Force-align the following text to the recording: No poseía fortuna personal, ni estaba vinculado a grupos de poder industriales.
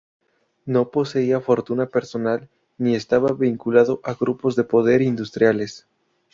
No 0.65 0.89
poseía 0.89 1.41
fortuna 1.41 1.85
personal, 1.85 2.49
ni 2.79 2.95
estaba 2.95 3.33
vinculado 3.33 4.01
a 4.03 4.15
grupos 4.15 4.55
de 4.55 4.63
poder 4.63 5.03
industriales. 5.03 5.87